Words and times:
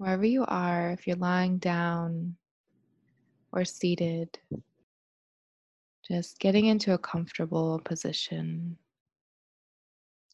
wherever 0.00 0.24
you 0.24 0.46
are, 0.48 0.92
if 0.92 1.06
you're 1.06 1.14
lying 1.16 1.58
down 1.58 2.34
or 3.52 3.66
seated, 3.66 4.38
just 6.08 6.38
getting 6.38 6.64
into 6.64 6.94
a 6.94 6.98
comfortable 6.98 7.78
position, 7.84 8.78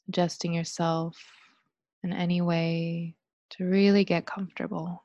adjusting 0.08 0.54
yourself 0.54 1.16
in 2.04 2.12
any 2.12 2.40
way 2.40 3.16
to 3.50 3.64
really 3.64 4.04
get 4.04 4.24
comfortable. 4.24 5.02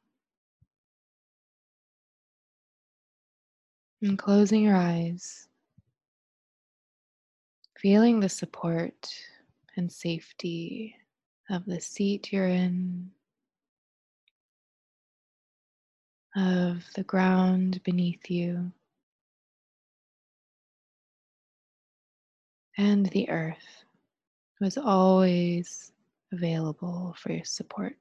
And 4.03 4.15
closing 4.15 4.61
your 4.63 4.75
eyes, 4.75 5.47
feeling 7.79 8.19
the 8.19 8.29
support 8.29 9.09
and 9.75 9.91
safety 9.91 10.95
of 11.49 11.65
the 11.65 11.81
seat 11.81 12.31
you're 12.31 12.45
in, 12.45 13.09
of 16.35 16.85
the 16.95 17.03
ground 17.03 17.81
beneath 17.83 18.29
you, 18.29 18.71
and 22.77 23.07
the 23.07 23.29
earth 23.29 23.85
was 24.61 24.77
always 24.77 25.91
available 26.31 27.15
for 27.17 27.31
your 27.33 27.45
support. 27.45 27.97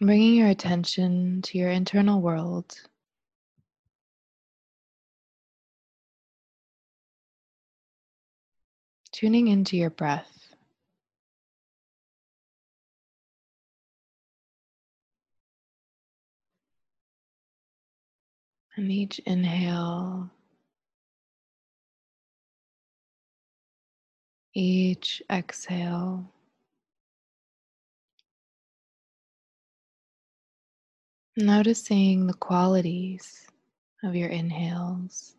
Bringing 0.00 0.34
your 0.34 0.48
attention 0.48 1.42
to 1.42 1.58
your 1.58 1.70
internal 1.70 2.20
world. 2.20 2.80
Tuning 9.14 9.46
into 9.46 9.76
your 9.76 9.90
breath. 9.90 10.56
And 18.76 18.90
each 18.90 19.20
inhale, 19.20 20.30
each 24.52 25.22
exhale. 25.30 26.28
Noticing 31.36 32.26
the 32.26 32.34
qualities 32.34 33.46
of 34.02 34.16
your 34.16 34.28
inhales 34.30 35.33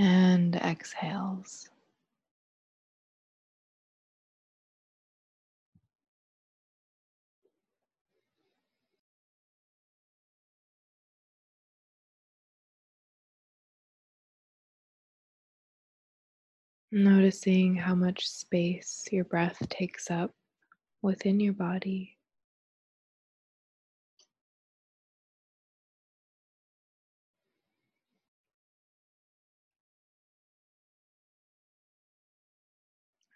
and 0.00 0.56
exhales. 0.56 1.68
Noticing 16.90 17.76
how 17.76 17.94
much 17.94 18.26
space 18.26 19.06
your 19.12 19.24
breath 19.24 19.68
takes 19.68 20.10
up 20.10 20.32
within 21.02 21.38
your 21.38 21.52
body. 21.52 22.19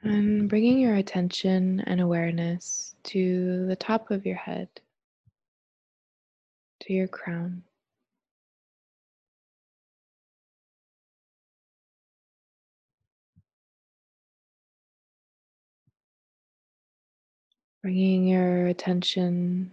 And 0.05 0.50
bringing 0.50 0.80
your 0.80 0.97
attention 0.97 1.80
and 1.80 1.98
awareness 1.98 2.94
to 3.04 3.65
the 3.66 3.75
top 3.75 4.10
of 4.10 4.26
your 4.26 4.37
head, 4.37 4.69
to 6.81 6.92
your 6.92 7.09
crown. 7.09 7.62
Bringing 17.82 18.28
your 18.28 18.66
attention 18.66 19.72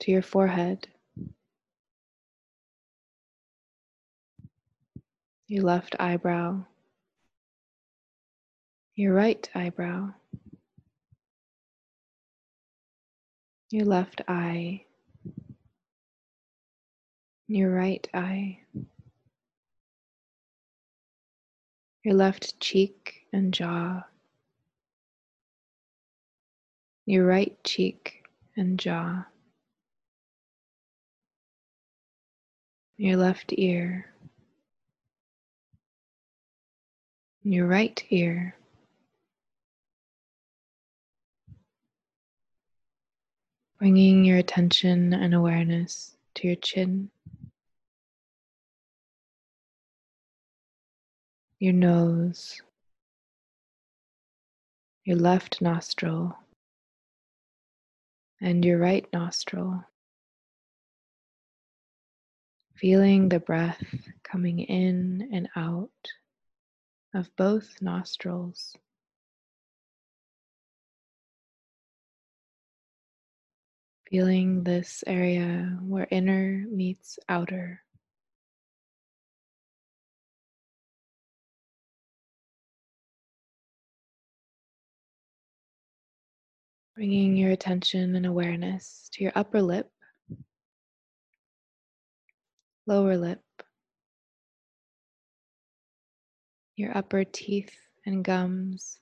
to 0.00 0.10
your 0.10 0.22
forehead, 0.22 0.86
your 5.46 5.64
left 5.64 5.96
eyebrow, 5.98 6.66
your 9.00 9.14
right 9.14 9.48
eyebrow, 9.54 10.12
your 13.70 13.86
left 13.86 14.20
eye, 14.28 14.84
your 17.48 17.70
right 17.70 18.06
eye, 18.12 18.58
your 22.04 22.12
left 22.12 22.60
cheek 22.60 23.22
and 23.32 23.54
jaw, 23.54 24.02
your 27.06 27.24
right 27.24 27.56
cheek 27.64 28.22
and 28.58 28.78
jaw, 28.78 29.24
your 32.98 33.16
left 33.16 33.54
ear, 33.56 34.12
your 37.42 37.66
right 37.66 38.04
ear. 38.10 38.54
Bringing 43.80 44.26
your 44.26 44.36
attention 44.36 45.14
and 45.14 45.32
awareness 45.32 46.14
to 46.34 46.46
your 46.46 46.56
chin, 46.56 47.10
your 51.58 51.72
nose, 51.72 52.60
your 55.02 55.16
left 55.16 55.62
nostril, 55.62 56.36
and 58.38 58.62
your 58.62 58.76
right 58.76 59.06
nostril. 59.14 59.82
Feeling 62.76 63.30
the 63.30 63.40
breath 63.40 63.82
coming 64.22 64.58
in 64.58 65.30
and 65.32 65.48
out 65.56 65.88
of 67.14 67.34
both 67.34 67.80
nostrils. 67.80 68.76
Feeling 74.10 74.64
this 74.64 75.04
area 75.06 75.78
where 75.82 76.08
inner 76.10 76.64
meets 76.68 77.20
outer. 77.28 77.80
Bringing 86.96 87.36
your 87.36 87.52
attention 87.52 88.16
and 88.16 88.26
awareness 88.26 89.08
to 89.12 89.22
your 89.22 89.32
upper 89.36 89.62
lip, 89.62 89.88
lower 92.88 93.16
lip, 93.16 93.40
your 96.74 96.98
upper 96.98 97.22
teeth 97.22 97.76
and 98.04 98.24
gums, 98.24 98.98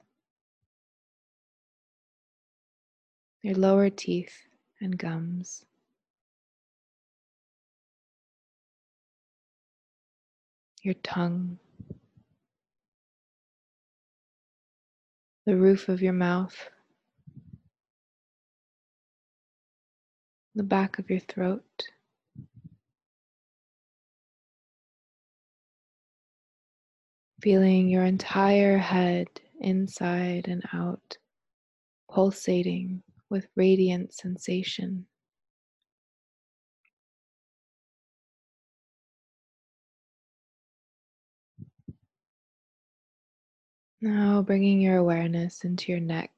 your 3.40 3.54
lower 3.54 3.88
teeth 3.88 4.36
and 4.80 4.98
gums. 4.98 5.64
Your 10.82 10.94
tongue, 11.02 11.58
the 15.44 15.56
roof 15.56 15.88
of 15.88 16.00
your 16.00 16.12
mouth, 16.12 16.70
the 20.54 20.62
back 20.62 20.98
of 20.98 21.10
your 21.10 21.20
throat. 21.20 21.62
Feeling 27.40 27.88
your 27.88 28.04
entire 28.04 28.78
head 28.78 29.28
inside 29.60 30.48
and 30.48 30.62
out, 30.72 31.16
pulsating 32.10 33.02
with 33.30 33.46
radiant 33.56 34.12
sensation. 34.12 35.06
Now 44.00 44.42
bringing 44.42 44.80
your 44.80 44.96
awareness 44.96 45.64
into 45.64 45.90
your 45.90 46.00
neck, 46.00 46.30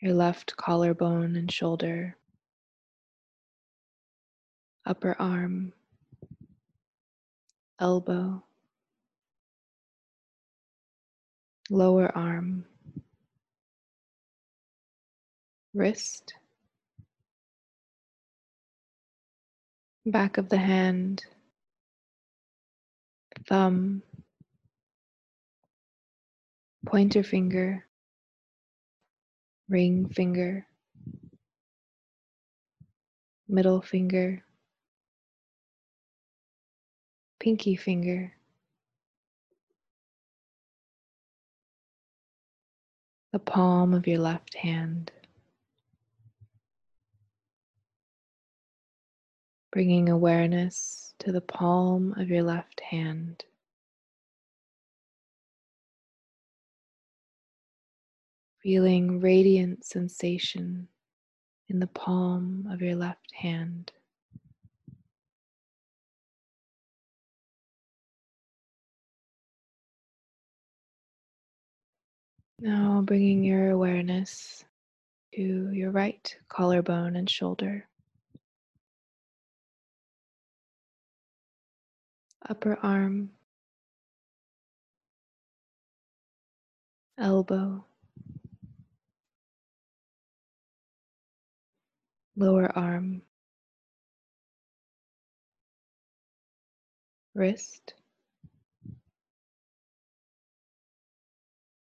your 0.00 0.14
left 0.14 0.56
collarbone 0.56 1.36
and 1.36 1.52
shoulder, 1.52 2.16
upper 4.86 5.14
arm, 5.18 5.74
elbow, 7.78 8.45
lower 11.70 12.16
arm, 12.16 12.64
wrist, 15.74 16.34
back 20.04 20.38
of 20.38 20.48
the 20.48 20.58
hand, 20.58 21.24
thumb, 23.48 24.02
pointer 26.86 27.24
finger, 27.24 27.84
ring 29.68 30.08
finger, 30.08 30.66
middle 33.48 33.82
finger, 33.82 34.44
pinky 37.40 37.74
finger, 37.74 38.35
the 43.36 43.40
palm 43.40 43.92
of 43.92 44.06
your 44.06 44.18
left 44.18 44.54
hand. 44.54 45.12
Bringing 49.70 50.08
awareness 50.08 51.12
to 51.18 51.32
the 51.32 51.42
palm 51.42 52.14
of 52.16 52.30
your 52.30 52.42
left 52.42 52.80
hand. 52.80 53.44
Feeling 58.62 59.20
radiant 59.20 59.84
sensation 59.84 60.88
in 61.68 61.78
the 61.78 61.88
palm 61.88 62.66
of 62.72 62.80
your 62.80 62.96
left 62.96 63.34
hand. 63.34 63.92
Now 72.58 73.02
bringing 73.02 73.44
your 73.44 73.70
awareness 73.70 74.64
to 75.34 75.70
your 75.72 75.90
right 75.90 76.36
collarbone 76.48 77.14
and 77.16 77.28
shoulder, 77.28 77.86
upper 82.48 82.78
arm, 82.82 83.30
elbow, 87.18 87.84
lower 92.36 92.72
arm, 92.78 93.20
wrist, 97.34 97.92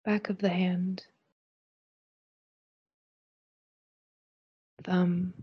back 0.06 0.30
of 0.30 0.38
the 0.38 0.48
hand, 0.48 1.02
thumb, 4.84 5.34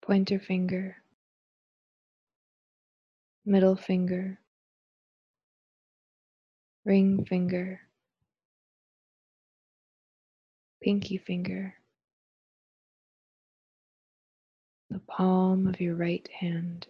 pointer 0.00 0.38
finger, 0.38 0.96
middle 3.44 3.74
finger, 3.74 4.38
ring 6.84 7.24
finger, 7.24 7.80
pinky 10.80 11.18
finger, 11.18 11.74
the 14.88 15.00
palm 15.00 15.66
of 15.66 15.80
your 15.80 15.96
right 15.96 16.28
hand. 16.38 16.86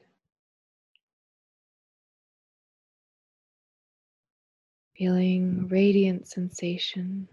Feeling 5.00 5.68
radiant 5.68 6.28
sensation 6.28 7.26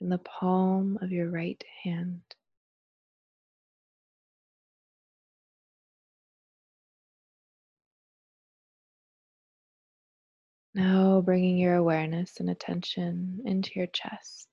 in 0.00 0.08
the 0.08 0.16
palm 0.16 0.98
of 1.02 1.12
your 1.12 1.28
right 1.28 1.62
hand. 1.82 2.22
Now 10.74 11.20
bringing 11.20 11.58
your 11.58 11.74
awareness 11.74 12.40
and 12.40 12.48
attention 12.48 13.42
into 13.44 13.72
your 13.74 13.88
chest, 13.88 14.48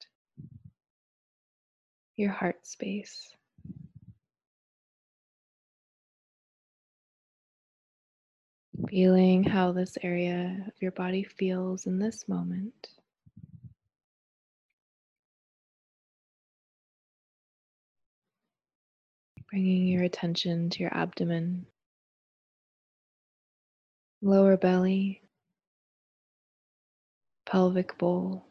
your 2.18 2.32
heart 2.32 2.68
space. 2.68 3.34
Feeling 8.90 9.44
how 9.44 9.72
this 9.72 9.98
area 10.02 10.66
of 10.68 10.74
your 10.82 10.92
body 10.92 11.24
feels 11.24 11.86
in 11.86 12.00
this 12.00 12.28
moment. 12.28 12.90
Bringing 19.50 19.88
your 19.88 20.04
attention 20.04 20.70
to 20.72 20.80
your 20.80 20.94
abdomen, 20.96 21.66
lower 24.22 24.58
belly, 24.58 25.22
pelvic 27.46 27.98
bowl. 27.98 28.46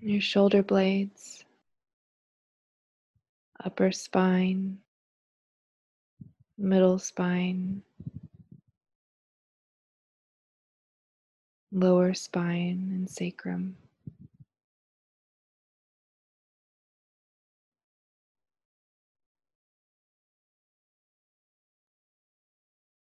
Your 0.00 0.20
shoulder 0.20 0.62
blades, 0.62 1.44
upper 3.62 3.92
spine, 3.92 4.78
middle 6.64 6.98
spine, 6.98 7.82
lower 11.70 12.14
spine, 12.14 12.90
and 12.92 13.08
sacrum. 13.10 13.76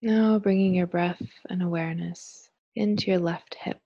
Now 0.01 0.39
bringing 0.41 0.75
your 0.75 0.89
breath 0.89 1.23
and 1.49 1.63
awareness 1.63 2.49
into 2.75 3.11
your 3.11 3.21
left 3.21 3.55
hip. 3.55 3.81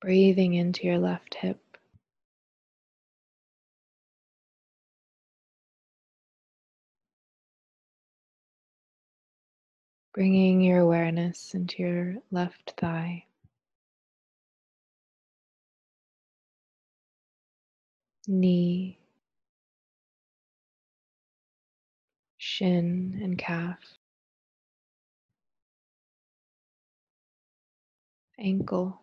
Breathing 0.00 0.54
into 0.54 0.86
your 0.86 0.98
left 0.98 1.34
hip. 1.36 1.65
Bringing 10.16 10.62
your 10.62 10.80
awareness 10.80 11.54
into 11.54 11.82
your 11.82 12.16
left 12.32 12.74
thigh. 12.80 13.26
Knee, 18.26 18.98
shin, 22.38 23.20
and 23.22 23.36
calf. 23.38 23.78
Ankle, 28.38 29.02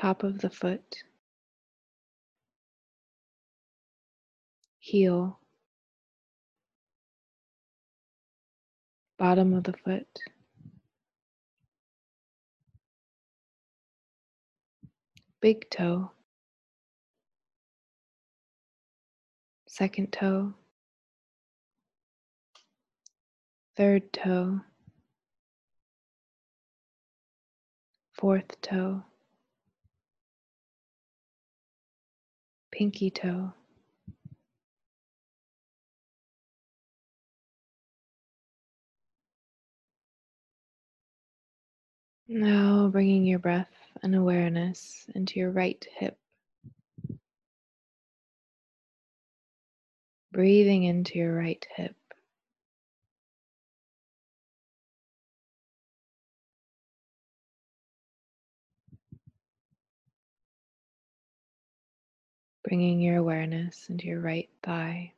top 0.00 0.22
of 0.22 0.40
the 0.40 0.50
foot, 0.50 1.04
heel, 4.80 5.37
bottom 9.18 9.52
of 9.52 9.64
the 9.64 9.72
foot, 9.72 10.06
big 15.40 15.68
toe, 15.70 16.10
second 19.66 20.12
toe, 20.12 20.54
third 23.76 24.12
toe, 24.12 24.60
fourth 28.14 28.60
toe, 28.60 29.02
pinky 32.70 33.10
toe. 33.10 33.52
Now, 42.28 42.88
bringing 42.88 43.24
your 43.24 43.38
breath 43.38 43.72
and 44.02 44.14
awareness 44.14 45.06
into 45.14 45.40
your 45.40 45.50
right 45.52 45.84
hip. 45.98 46.18
Breathing 50.32 50.84
into 50.84 51.18
your 51.18 51.34
right 51.36 51.66
hip. 51.76 51.96
Bringing 62.64 63.00
your 63.00 63.18
awareness 63.18 63.88
into 63.90 64.06
your 64.08 64.20
right 64.20 64.50
thigh. 64.62 65.14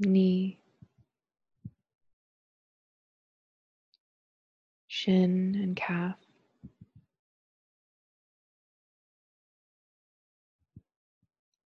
Knee. 0.00 0.61
Shin 4.94 5.54
and 5.54 5.74
calf, 5.74 6.16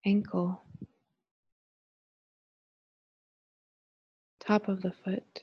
ankle, 0.04 0.62
top 4.38 4.68
of 4.68 4.80
the 4.80 4.92
foot, 4.92 5.42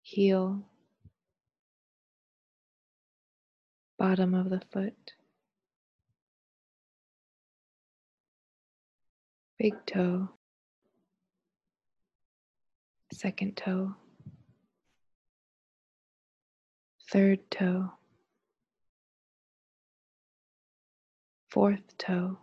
heel, 0.00 0.62
bottom 3.98 4.32
of 4.32 4.48
the 4.48 4.62
foot, 4.72 5.12
big 9.58 9.74
toe, 9.84 10.30
second 13.12 13.54
toe, 13.54 13.94
third 17.10 17.40
toe, 17.50 17.90
fourth 21.50 21.96
toe, 21.98 22.38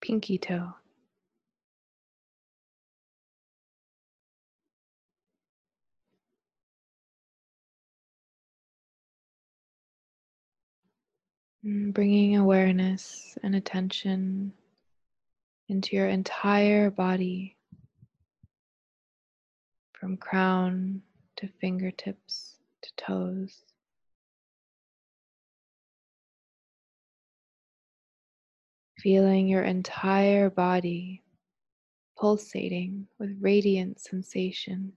pinky 0.00 0.38
toe. 0.38 0.74
Mm, 11.64 11.92
Bringing 11.92 12.36
awareness 12.36 13.36
and 13.42 13.56
attention 13.56 14.52
into 15.68 15.96
your 15.96 16.06
entire 16.08 16.90
body 16.90 17.55
from 20.06 20.16
crown 20.16 21.02
to 21.34 21.48
fingertips 21.60 22.58
to 22.80 22.90
toes. 22.96 23.64
Feeling 29.00 29.48
your 29.48 29.64
entire 29.64 30.48
body 30.48 31.24
pulsating 32.16 33.08
with 33.18 33.36
radiant 33.40 33.98
sensation. 33.98 34.92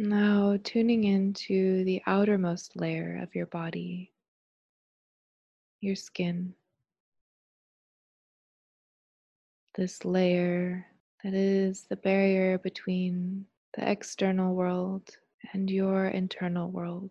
Now 0.00 0.56
tuning 0.62 1.02
into 1.02 1.82
the 1.82 2.00
outermost 2.06 2.76
layer 2.76 3.18
of 3.20 3.34
your 3.34 3.46
body, 3.46 4.12
your 5.80 5.96
skin. 5.96 6.54
This 9.74 10.04
layer 10.04 10.86
that 11.24 11.34
is 11.34 11.82
the 11.90 11.96
barrier 11.96 12.58
between 12.58 13.46
the 13.76 13.90
external 13.90 14.54
world 14.54 15.16
and 15.52 15.68
your 15.68 16.06
internal 16.06 16.70
world. 16.70 17.10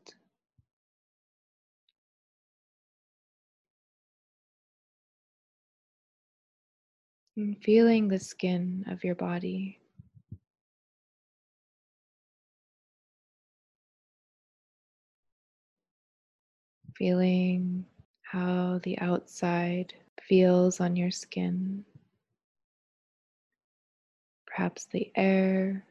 And 7.35 7.61
feeling 7.61 8.07
the 8.07 8.19
skin 8.19 8.85
of 8.87 9.03
your 9.03 9.15
body. 9.15 9.81
Feeling 16.97 17.85
how 18.23 18.79
the 18.81 18.97
outside 18.97 19.93
feels 20.19 20.79
on 20.79 20.95
your 20.95 21.11
skin. 21.11 21.85
Perhaps 24.47 24.87
the 24.87 25.11
air, 25.15 25.85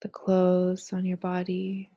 the 0.00 0.08
clothes 0.08 0.92
on 0.92 1.04
your 1.04 1.16
body. 1.16 1.90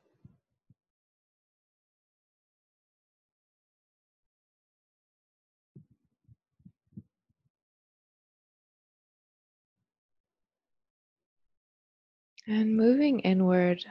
And 12.48 12.76
moving 12.76 13.20
inward 13.20 13.84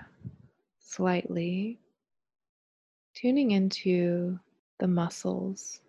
slightly, 0.79 1.79
tuning 3.15 3.51
into 3.51 4.37
the 4.79 4.87
muscles. 4.87 5.79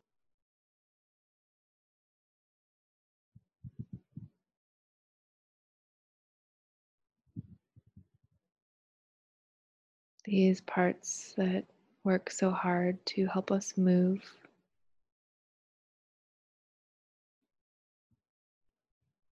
These 10.24 10.60
parts 10.62 11.34
that 11.36 11.64
work 12.04 12.30
so 12.30 12.50
hard 12.50 13.04
to 13.06 13.26
help 13.26 13.50
us 13.50 13.76
move. 13.76 14.22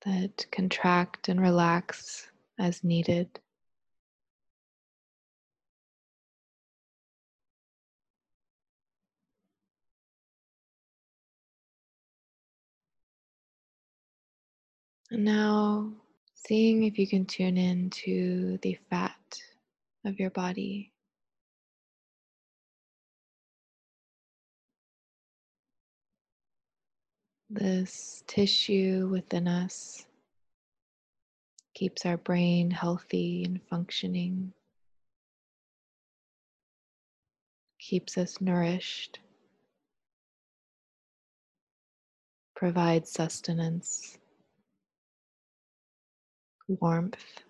That 0.05 0.45
contract 0.51 1.27
and 1.27 1.41
relax 1.41 2.31
as 2.59 2.83
needed. 2.83 3.39
And 15.11 15.25
now 15.25 15.91
seeing 16.35 16.83
if 16.83 16.99
you 16.99 17.07
can 17.07 17.25
tune 17.25 17.57
in 17.57 17.89
to 17.89 18.59
the 18.61 18.77
fat 18.89 19.41
of 20.05 20.19
your 20.19 20.29
body. 20.29 20.91
This 27.49 28.23
tissue 28.27 29.09
within 29.11 29.47
us 29.47 30.05
keeps 31.73 32.05
our 32.05 32.17
brain 32.17 32.69
healthy 32.69 33.43
and 33.43 33.59
functioning, 33.63 34.53
keeps 37.79 38.19
us 38.19 38.39
nourished, 38.39 39.17
provides 42.55 43.11
sustenance, 43.11 44.18
warmth. 46.79 47.43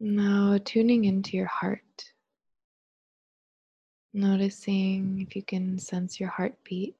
Now 0.00 0.58
tuning 0.64 1.06
into 1.06 1.36
your 1.36 1.46
heart. 1.46 1.80
Noticing 4.12 5.26
if 5.26 5.34
you 5.34 5.42
can 5.42 5.78
sense 5.78 6.20
your 6.20 6.28
heartbeat. 6.28 6.96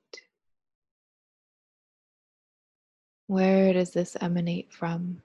Where 3.26 3.72
does 3.72 3.92
this 3.92 4.16
emanate 4.20 4.72
from? 4.72 5.22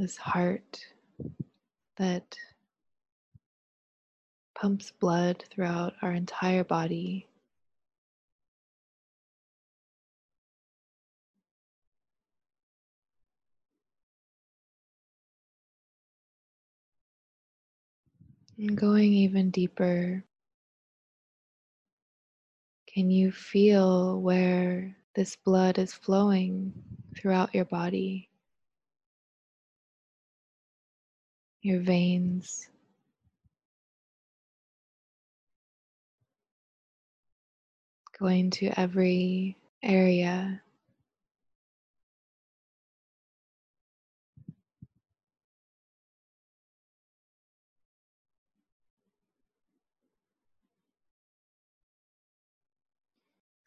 This 0.00 0.16
heart 0.16 0.82
that 1.98 2.34
pumps 4.54 4.90
blood 4.98 5.44
throughout 5.50 5.92
our 6.00 6.12
entire 6.12 6.64
body. 6.64 7.28
And 18.56 18.74
going 18.74 19.12
even 19.12 19.50
deeper, 19.50 20.24
can 22.88 23.10
you 23.10 23.30
feel 23.30 24.18
where 24.22 24.96
this 25.14 25.36
blood 25.36 25.76
is 25.76 25.92
flowing 25.92 26.72
throughout 27.14 27.54
your 27.54 27.66
body, 27.66 28.29
your 31.62 31.80
veins. 31.80 32.68
Going 38.18 38.50
to 38.50 38.78
every 38.78 39.56
area 39.82 40.60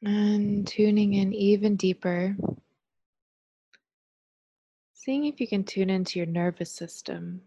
And 0.06 0.68
tuning 0.68 1.14
in 1.14 1.34
even 1.34 1.78
deeper, 1.78 2.36
seeing 4.94 5.26
if 5.26 5.40
you 5.40 5.48
can 5.48 5.64
tune 5.64 5.90
into 5.90 6.20
your 6.20 6.26
nervous 6.26 6.72
system. 6.72 7.42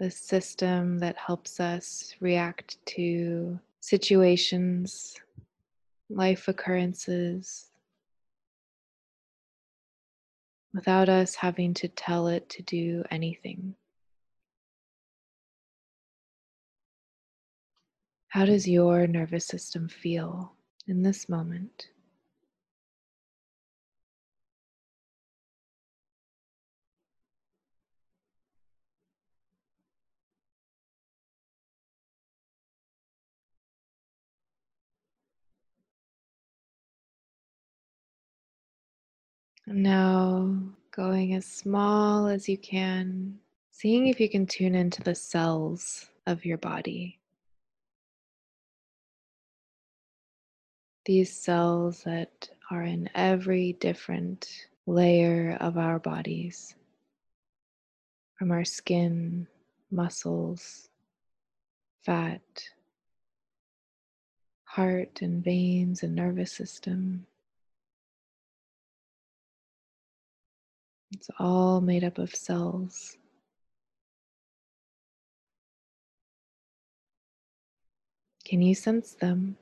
The 0.00 0.10
system 0.10 0.98
that 1.00 1.18
helps 1.18 1.60
us 1.60 2.14
react 2.20 2.78
to 2.96 3.60
situations, 3.80 5.14
life 6.08 6.48
occurrences, 6.48 7.70
without 10.72 11.10
us 11.10 11.34
having 11.34 11.74
to 11.74 11.88
tell 11.88 12.28
it 12.28 12.48
to 12.48 12.62
do 12.62 13.04
anything. 13.10 13.74
How 18.28 18.46
does 18.46 18.66
your 18.66 19.06
nervous 19.06 19.44
system 19.44 19.86
feel 19.86 20.54
in 20.86 21.02
this 21.02 21.28
moment? 21.28 21.90
Now 39.74 40.56
going 40.90 41.34
as 41.34 41.46
small 41.46 42.26
as 42.26 42.48
you 42.48 42.58
can, 42.58 43.38
seeing 43.70 44.08
if 44.08 44.20
you 44.20 44.28
can 44.28 44.46
tune 44.46 44.74
into 44.74 45.02
the 45.02 45.14
cells 45.14 46.06
of 46.26 46.44
your 46.44 46.58
body. 46.58 47.20
these 51.10 51.34
cells 51.34 52.04
that 52.04 52.48
are 52.70 52.82
in 52.82 53.10
every 53.14 53.72
different 53.74 54.48
layer 54.86 55.56
of 55.60 55.78
our 55.78 55.98
bodies 55.98 56.74
from 58.36 58.50
our 58.50 58.64
skin, 58.64 59.46
muscles, 59.90 60.88
fat, 62.04 62.40
heart 64.64 65.20
and 65.20 65.42
veins 65.42 66.02
and 66.04 66.14
nervous 66.14 66.52
system. 66.52 67.26
It's 71.12 71.28
all 71.38 71.80
made 71.80 72.04
up 72.04 72.18
of 72.18 72.34
cells. 72.34 73.16
Can 78.44 78.62
you 78.62 78.74
sense 78.74 79.14
them? 79.14 79.56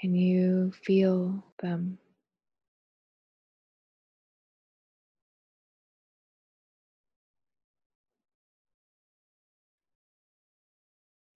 Can 0.00 0.16
you 0.16 0.72
feel 0.84 1.44
them? 1.60 1.98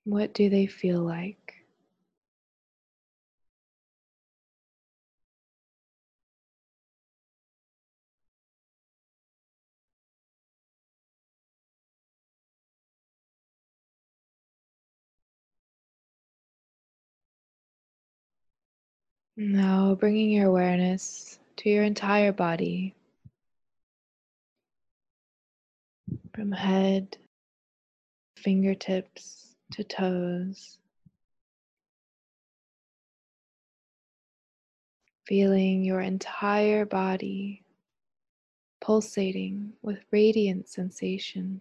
What 0.03 0.35
do 0.35 0.51
they 0.51 0.67
feel 0.67 1.01
like? 1.01 1.46
Now 19.39 19.95
bringing 19.95 20.31
your 20.31 20.47
awareness 20.47 21.39
to 21.59 21.69
your 21.69 21.85
entire 21.85 22.33
body 22.33 22.95
from 26.35 26.53
head, 26.53 27.19
fingertips 28.37 29.55
to 29.73 29.85
toes. 29.85 30.79
Feeling 35.27 35.85
your 35.85 36.01
entire 36.01 36.87
body 36.87 37.63
pulsating 38.81 39.75
with 39.83 39.99
radiant 40.11 40.67
sensation. 40.67 41.61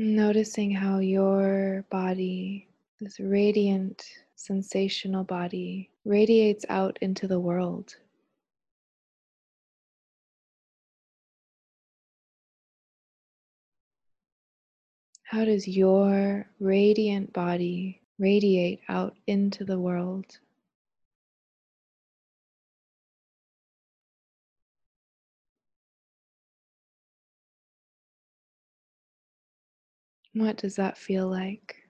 Noticing 0.00 0.70
how 0.70 1.00
your 1.00 1.84
body, 1.90 2.68
this 3.00 3.18
radiant, 3.18 4.04
sensational 4.36 5.24
body, 5.24 5.90
radiates 6.04 6.64
out 6.68 6.96
into 7.02 7.26
the 7.26 7.40
world. 7.40 7.96
How 15.24 15.44
does 15.44 15.66
your 15.66 16.46
radiant 16.60 17.32
body 17.32 18.00
radiate 18.20 18.80
out 18.88 19.16
into 19.26 19.64
the 19.64 19.80
world? 19.80 20.38
What 30.38 30.56
does 30.56 30.76
that 30.76 30.96
feel 30.96 31.28
like? 31.28 31.87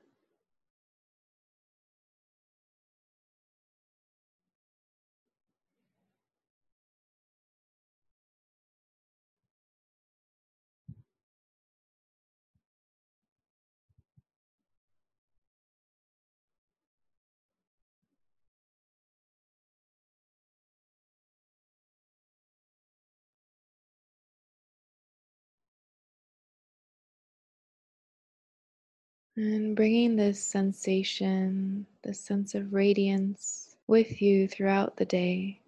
And 29.38 29.76
bringing 29.76 30.16
this 30.16 30.42
sensation, 30.42 31.86
this 32.02 32.18
sense 32.18 32.56
of 32.56 32.72
radiance 32.72 33.76
with 33.86 34.20
you 34.20 34.48
throughout 34.48 34.96
the 34.96 35.04
day. 35.04 35.60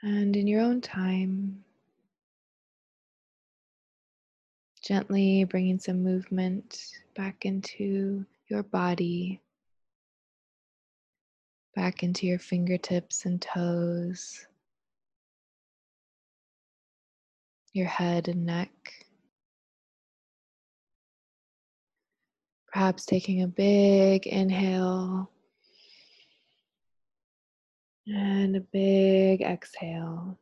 And 0.00 0.36
in 0.36 0.46
your 0.46 0.60
own 0.60 0.80
time, 0.80 1.64
gently 4.80 5.42
bringing 5.42 5.80
some 5.80 6.04
movement 6.04 6.92
back 7.16 7.44
into 7.44 8.24
your 8.46 8.62
body 8.62 9.40
back 11.78 12.02
into 12.02 12.26
your 12.26 12.40
fingertips 12.40 13.24
and 13.24 13.40
toes, 13.40 14.44
your 17.72 17.86
head 17.86 18.26
and 18.26 18.44
neck. 18.44 19.06
Perhaps 22.72 23.06
taking 23.06 23.42
a 23.42 23.46
big 23.46 24.26
inhale 24.26 25.30
and 28.08 28.56
a 28.56 28.60
big 28.60 29.40
exhale. 29.40 30.36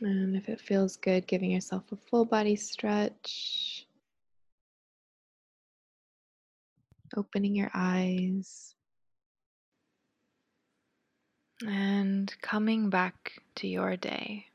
And 0.00 0.34
if 0.34 0.48
it 0.48 0.60
feels 0.60 0.96
good, 0.96 1.28
giving 1.28 1.52
yourself 1.52 1.84
a 1.92 1.96
full 1.96 2.24
body 2.24 2.56
stretch. 2.56 3.81
Opening 7.16 7.54
your 7.54 7.70
eyes. 7.74 8.74
And 11.66 12.34
coming 12.42 12.90
back 12.90 13.40
to 13.56 13.68
your 13.68 13.96
day. 13.96 14.46